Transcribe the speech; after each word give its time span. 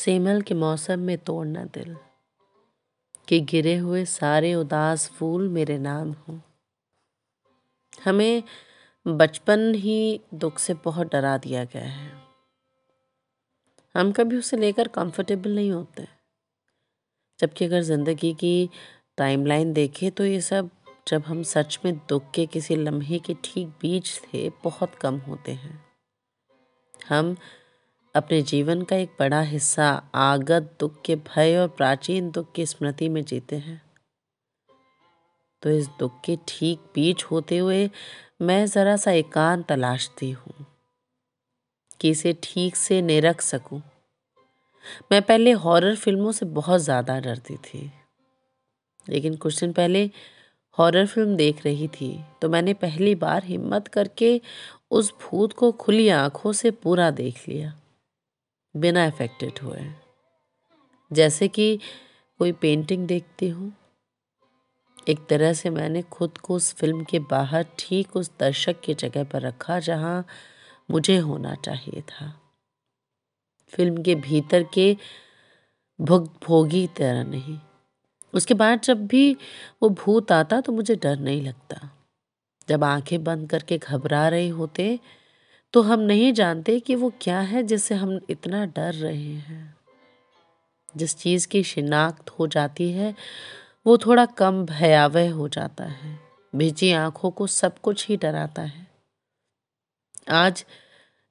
सेमल 0.00 0.40
के 0.42 0.54
मौसम 0.56 1.00
में 1.00 1.16
तोड़ना 1.18 1.64
दिल, 1.74 1.96
कि 3.28 3.40
गिरे 3.42 3.76
हुए 3.76 4.04
सारे 4.06 4.54
उदास 4.54 5.08
फूल 5.10 5.48
मेरे 5.48 5.78
नाम 5.80 6.12
हों। 6.18 6.38
हमें 8.04 8.42
बचपन 9.06 9.72
ही 9.74 10.20
दुख 10.34 10.58
से 10.58 10.74
बहुत 10.84 11.12
डरा 11.12 11.36
दिया 11.38 11.64
गया 11.64 11.84
है। 11.84 12.10
हम 13.94 14.12
कभी 14.12 14.36
उसे 14.36 14.56
लेकर 14.56 14.88
कंफर्टेबल 14.88 15.54
नहीं 15.54 15.70
होते। 15.72 16.06
जबकि 17.38 17.64
अगर 17.64 17.82
ज़िंदगी 17.82 18.32
की 18.34 18.68
टाइमलाइन 19.18 19.72
देखें 19.72 20.10
तो 20.10 20.24
ये 20.24 20.40
सब 20.40 20.70
जब 21.08 21.22
हम 21.22 21.42
सच 21.44 21.78
में 21.84 21.94
दुख 22.08 22.30
के 22.30 22.46
किसी 22.46 22.76
लम्हे 22.76 23.18
के 23.18 23.34
ठीक 23.44 23.68
बीच 23.80 24.20
थे 24.24 24.48
बहुत 24.64 24.94
कम 24.94 25.18
होते 25.18 25.52
हैं। 25.52 25.78
हम 27.08 27.36
अपने 28.14 28.40
जीवन 28.42 28.82
का 28.82 28.96
एक 28.96 29.10
बड़ा 29.18 29.40
हिस्सा 29.42 29.90
आगत 30.16 30.74
दुख 30.80 31.00
के 31.04 31.16
भय 31.16 31.56
और 31.56 31.68
प्राचीन 31.68 32.30
दुख 32.30 32.52
की 32.52 32.66
स्मृति 32.66 33.08
में 33.08 33.22
जीते 33.24 33.56
हैं। 33.58 33.80
तो 35.62 35.70
इस 35.70 35.88
दुख 35.98 36.20
के 36.24 36.36
ठीक 36.48 36.80
बीच 36.94 37.24
होते 37.24 37.58
हुए 37.58 37.88
मैं 38.42 38.64
ज़रा 38.66 38.96
सा 38.96 39.10
एकांत 39.12 39.66
तलाशती 39.68 40.30
हूँ 40.30 40.66
कि 42.00 42.10
इसे 42.10 42.36
ठीक 42.42 42.76
से 42.76 43.00
निरख 43.02 43.40
सकूँ। 43.42 43.80
मैं 45.12 45.22
पहले 45.22 45.52
हॉरर 45.54 45.96
फ़िल्मों 45.96 46.32
से 46.32 46.46
बहुत 46.48 46.80
ज़्यादा 46.80 47.18
डरती 47.20 47.56
थी, 47.56 47.90
लेकिन 49.06 49.36
कुछ 49.36 49.60
दिन 49.60 49.72
पहले 49.72 50.04
हॉरर 50.78 51.06
फ़िल्म 51.06 51.36
देख 51.36 51.64
रही 51.64 51.88
थी 51.90 52.12
तो 52.42 52.48
मैंने 52.48 52.74
पहली 52.76 53.14
बार 53.16 53.44
हिम्मत 53.44 53.88
करके 53.88 54.40
उस 54.90 55.12
भूत 55.22 55.52
को 55.52 55.70
खुली 55.74 56.08
आँखों 56.10 56.52
से 56.52 56.70
पूरा 56.72 57.10
देख 57.12 57.48
लिया। 57.48 57.72
बिना 58.74 59.06
अफेक्टेड 59.06 59.58
हुए। 59.62 59.86
जैसे 61.12 61.48
कि 61.48 61.78
कोई 62.38 62.52
पेंटिंग 62.52 63.06
देखती 63.06 63.48
हूँ, 63.48 63.72
एक 65.08 65.18
तरह 65.30 65.52
से 65.52 65.70
मैंने 65.70 66.02
खुद 66.02 66.38
को 66.38 66.54
उस 66.54 66.74
फ़िल्म 66.74 67.04
के 67.04 67.18
बाहर 67.18 67.66
ठीक 67.78 68.16
उस 68.16 68.30
दर्शक 68.40 68.80
की 68.80 68.94
जगह 68.94 69.24
पर 69.24 69.42
रखा 69.42 69.78
जहाँ 69.78 70.24
मुझे 70.90 71.18
होना 71.18 71.54
चाहिए 71.54 72.00
था। 72.00 72.40
फ़िल्म 73.72 74.02
के 74.02 74.14
भीतर 74.14 74.62
के 74.62 74.96
भुग 76.00 76.30
भोगी 76.46 76.86
तरह 76.86 77.24
नहीं। 77.24 77.58
उसके 78.34 78.54
बाद 78.54 78.80
जब 78.80 79.06
भी 79.06 79.36
वो 79.82 79.88
भूत 79.88 80.32
आता 80.32 80.60
तो 80.60 80.72
मुझे 80.72 80.96
डर 80.96 81.18
नहीं 81.18 81.42
लगता। 81.42 81.90
जब 82.68 82.84
आँखें 82.84 83.24
बंद 83.24 83.50
करके 83.50 83.78
घबरा 83.78 84.28
रहे 84.28 84.48
होते 84.48 84.98
तो 85.72 85.82
हम 85.82 86.00
नहीं 86.00 86.32
जानते 86.32 86.80
कि 86.80 86.94
वो 86.94 87.12
क्या 87.20 87.40
है 87.40 87.62
जिससे 87.62 87.94
हम 87.94 88.20
इतना 88.30 88.66
डर 88.66 88.94
रहे 88.94 89.34
हैं। 89.34 89.76
जिस 90.96 91.16
चीज़ 91.16 91.48
की 91.48 91.62
शिनाख्त 91.62 92.30
हो 92.30 92.46
जाती 92.46 92.92
है, 92.92 93.14
वो 93.86 93.98
थोड़ा 93.98 94.26
कम 94.26 94.66
भयावह 94.66 95.32
हो 95.32 95.48
जाता 95.48 95.84
है। 95.84 96.20
भिजी 96.56 96.92
आँखों 96.92 97.30
को 97.30 97.46
सब 97.46 97.78
कुछ 97.78 98.08
ही 98.08 98.16
डराता 98.16 98.62
है। 98.62 98.86
आज 100.30 100.64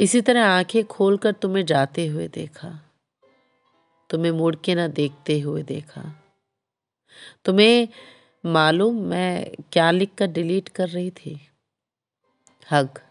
इसी 0.00 0.20
तरह 0.20 0.46
आँखें 0.46 0.84
खोलकर 0.84 1.32
तुम्हें 1.32 1.66
जाते 1.66 2.06
हुए 2.06 2.28
देखा। 2.28 2.90
तुम्हें 4.10 4.32
मुड़ 4.32 4.56
के 4.56 4.74
ना 4.74 4.88
देखते 4.88 5.40
हुए 5.40 5.62
देखा। 5.62 6.24
तुम्हें 7.44 7.88
मालूम 8.46 9.02
मैं 9.02 9.50
क्या 9.72 9.90
लिख 9.90 10.14
कर 10.18 10.26
डिलीट 10.26 10.68
कर 10.68 10.88
रही 10.88 11.10
थी? 11.10 11.50
हग। 12.70 13.03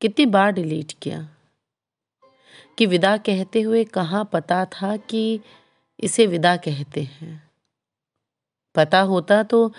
कितनी 0.00 0.26
बार 0.26 0.52
डिलीट 0.52 0.92
किया? 1.02 1.28
कि 2.78 2.86
विदा 2.86 3.16
कहते 3.16 3.60
हुए 3.60 3.84
कहाँ 3.84 4.30
पता 4.32 4.64
था 4.64 4.96
कि 4.96 5.40
इसे 6.00 6.26
विदा 6.26 6.56
कहते 6.56 7.02
हैं? 7.02 7.50
पता 8.74 9.00
होता 9.00 9.42
तो 9.42 9.72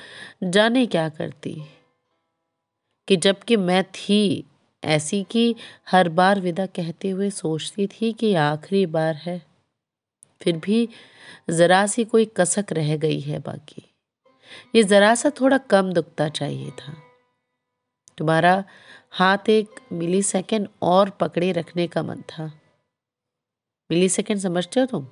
जाने 0.44 0.85
क्या 0.85 1.09
करती? 1.09 1.62
कि 3.07 3.18
जबकि 3.18 3.57
मैं 3.57 3.84
थी 3.84 4.46
ऐसी 4.84 5.24
कि 5.24 5.56
हर 5.91 6.09
बार 6.09 6.40
विदा 6.40 6.66
कहते 6.66 7.09
हुए 7.09 7.30
सोचती 7.30 7.88
थी 7.88 8.13
कि 8.13 8.34
आखिरी 8.34 8.86
बार 8.86 9.16
है। 9.16 9.46
फिर 10.41 10.57
भी 10.57 10.90
ज़रा 11.50 11.88
सी 11.88 12.06
कोई 12.06 12.25
कसक 12.25 12.66
रह 12.72 12.97
गई 12.97 13.19
है 13.19 13.40
बाकी। 13.40 13.94
ये 14.75 14.84
ज़रा 14.84 15.16
सा 15.16 15.31
थोड़ा 15.41 15.57
कम 15.57 15.94
दुखता 15.94 16.30
चाहिए 16.30 16.72
था। 16.72 17.09
तुम्हारा 18.19 18.63
हाथ 19.12 19.50
एक 19.50 19.80
मिली 19.91 20.24
सेकेंड 20.24 20.68
और 20.81 21.09
पकड़े 21.09 21.52
रखने 21.52 21.88
का 21.88 22.03
मन 22.03 22.22
था। 22.22 22.52
मिली 23.91 24.09
सेकेंड 24.09 24.40
समझते 24.40 24.80
हो 24.80 24.85
तुम? 24.85 25.07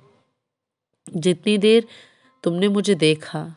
जितनी 1.08 1.58
देर 1.58 1.86
तुमने 2.44 2.68
मुझे 2.68 2.94
देखा, 2.94 3.56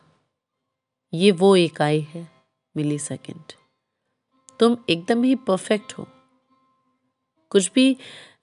ये 1.14 1.30
वो 1.30 1.56
इकाई 1.56 2.00
है 2.00 2.28
मिली 2.76 2.98
सेकेंड 2.98 3.52
तुम 4.60 4.76
एकदम 4.90 5.22
ही 5.22 5.34
परफेक्ट 5.34 5.92
हो। 5.92 6.06
कुछ 7.50 7.70
भी 7.72 7.96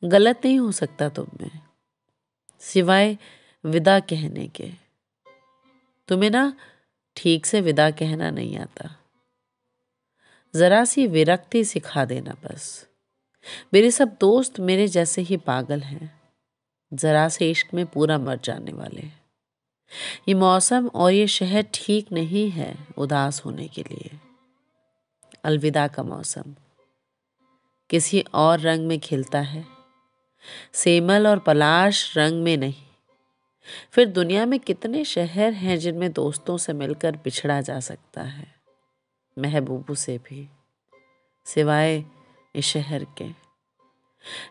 गलत 0.04 0.42
नहीं 0.46 0.60
हो 0.60 0.72
सकता 0.72 1.10
तुम 1.10 1.28
में, 1.42 1.60
सिवाय 2.60 3.18
विदा 3.66 4.00
कहने 4.00 4.48
के। 4.48 4.72
तुम्हें 6.08 6.30
ना 6.30 6.54
ठीक 7.16 7.46
से 7.46 7.62
विदा 7.62 7.92
कहना 7.92 8.30
नहीं 8.32 8.58
आता। 8.58 8.99
जरा 10.56 10.86
सी 10.86 11.08
विरक्ति 11.08 11.66
सिखा 11.66 12.06
देना 12.06 12.32
बस। 12.32 12.88
मेरे 13.74 13.92
सब 13.92 14.18
दोस्त 14.20 14.60
मेरे 14.60 14.88
जैसे 14.88 15.22
ही 15.22 15.38
पागल 15.38 15.80
हैं। 15.80 16.22
जरा 16.94 17.30
से 17.30 17.52
इश्क 17.52 17.68
में 17.74 17.86
पूरा 17.86 18.18
मर 18.18 18.40
जाने 18.44 18.74
वाले। 18.74 19.02
ये 20.28 20.34
मौसम 20.34 20.88
और 20.88 21.12
ये 21.12 21.28
शहर 21.28 21.66
ठीक 21.74 22.12
नहीं 22.12 22.50
है 22.50 22.88
उदास 22.98 23.46
होने 23.46 23.68
के 23.68 23.84
लिए। 23.84 24.20
अलविदा 25.44 25.88
का 25.88 26.04
मौसम। 26.04 26.56
किसी 27.90 28.26
और 28.34 28.60
रंग 28.60 28.88
में 28.88 29.00
खिलता 29.00 29.40
है। 29.40 29.66
सेमल 30.74 31.28
और 31.28 31.40
पलाश 31.40 32.18
रंग 32.18 32.44
में 32.44 32.58
नहीं। 32.58 32.86
फिर 33.92 34.06
दुनिया 34.06 34.46
में 34.46 34.60
कितने 34.60 35.06
शहर 35.06 35.54
हैं 35.54 35.78
जिनमें 35.78 36.12
दोस्तों 36.12 36.58
से 36.58 36.74
मिलकर 36.74 37.18
पिछड़ा 37.18 37.62
जा 37.62 37.80
सकता 37.80 38.22
है। 38.22 38.59
महबूबू 39.38 39.96
से 39.96 40.18
भी, 40.18 40.48
सिवाय 41.46 42.04
इस 42.56 42.66
शहर 42.66 43.06
के। 43.18 43.30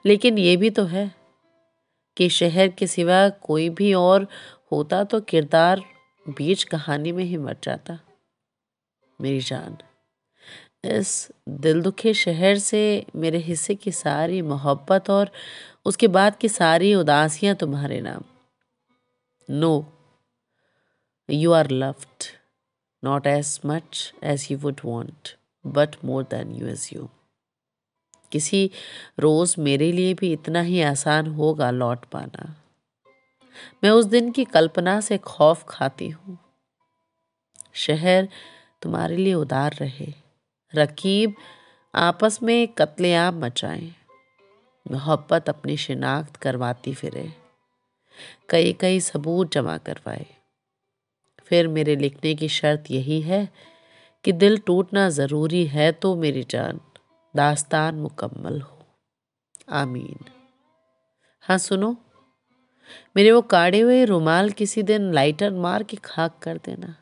लेकिन 0.06 0.38
ये 0.38 0.56
भी 0.56 0.70
तो 0.70 0.84
है 0.84 1.10
कि 2.16 2.28
शहर 2.28 2.68
के 2.68 2.86
सिवा 2.86 3.28
कोई 3.28 3.68
भी 3.70 3.92
और 3.94 4.26
होता 4.72 5.02
तो 5.04 5.20
किरदार 5.20 5.82
बीच 6.26 6.64
कहानी 6.64 7.12
में 7.12 7.24
ही 7.24 7.36
मर 7.36 7.56
जाता। 7.62 7.98
मेरी 9.20 9.40
जान, 9.40 9.76
इस 10.84 11.28
दिल 11.48 11.82
दुखे 11.82 12.14
शहर 12.14 12.58
से 12.58 13.06
मेरे 13.16 13.38
हिस्से 13.38 13.74
की 13.74 13.92
सारी 13.92 14.42
मोहब्बत 14.42 15.10
और 15.10 15.30
उसके 15.86 16.08
बाद 16.08 16.36
की 16.36 16.48
सारी 16.48 16.94
उदासियाँ 16.94 17.54
तुम्हारे 17.54 18.00
नाम। 18.00 18.24
Know 19.48 19.72
you 21.28 21.52
are 21.52 21.70
loved 21.70 22.24
as 23.06 23.60
much 23.66 24.14
as 24.22 24.48
you 24.50 24.58
would 24.58 24.80
want 24.84 25.36
but 25.66 25.96
more 26.04 26.22
than 26.22 26.54
you 26.54 26.66
as 26.66 26.90
you 26.92 27.08
किसी 28.32 28.70
रोज़ 29.18 29.60
मेरे 29.60 29.92
लिए 29.92 30.14
भी 30.14 30.32
इतना 30.32 30.60
ही 30.60 30.82
आसान 30.82 31.26
होगा 31.26 31.70
लौट 31.70 32.04
पाना। 32.04 32.56
मैं 33.84 33.90
उस 33.90 34.04
दिन 34.04 34.30
की 34.30 34.44
कल्पना 34.44 35.00
से 35.00 35.18
खौफ 35.18 35.64
खाती 35.68 36.08
हूँ। 36.08 36.38
शहर 37.74 38.28
तुम्हारे 38.82 39.16
लिए 39.16 39.34
उदार 39.34 39.72
रहे। 39.72 40.14
रकीब, 40.74 41.34
आपस 41.94 42.42
में 42.42 42.68
कत्लेआम 42.68 43.44
मचाएँ। 43.44 43.94
मोहब्बत 44.90 45.48
अपनी 45.48 45.76
शिनाख्त 45.76 46.36
करवाती 46.36 46.94
फिरे। 46.94 47.32
कई 48.48 48.72
कई 48.72 49.00
सबूत 49.00 49.52
जमा 49.52 49.78
करवाए। 49.78 50.37
फिर 51.48 51.68
मेरे 51.68 51.96
लिखने 51.96 52.34
की 52.34 52.48
शर्त 52.48 52.84
यही 52.90 53.20
है 53.20 53.48
कि 54.24 54.32
दिल 54.32 54.58
टूटना 54.58 55.08
ज़रूरी 55.08 55.66
है 55.66 55.92
तो 55.92 56.16
मेरी 56.16 56.42
जान 56.42 56.80
दास्तान 57.36 57.94
मुकम्मल 57.94 58.60
हो। 58.60 58.78
आमीन। 59.70 60.24
हाँ 61.40 61.58
सुनो। 61.58 61.96
मेरे 63.16 63.32
वो 63.32 63.42
काढ़े 63.42 63.80
हुए 63.80 64.04
रुमाल 64.04 64.50
किसी 64.50 64.82
दिन 64.82 65.12
लाइटर 65.12 65.50
मार 65.50 65.82
के 65.82 65.96
खाक 65.96 66.38
कर 66.38 66.56
देना। 66.56 66.96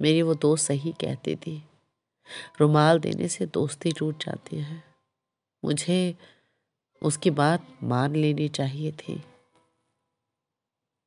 मेरी 0.00 0.22
वो 0.22 0.34
दोस्त 0.34 0.66
सही 0.66 0.92
कहती 0.92 1.36
थी। 1.36 1.62
रुमाल 2.60 2.98
देने 2.98 3.28
से 3.28 3.46
दोस्ती 3.46 3.92
टूट 3.92 4.24
जाती 4.26 4.56
है। 4.56 4.82
मुझे 5.64 6.14
उसकी 7.02 7.30
बात 7.30 7.66
मान 7.82 8.16
लेनी 8.16 8.48
चाहिए 8.48 8.92
थी। 8.92 9.22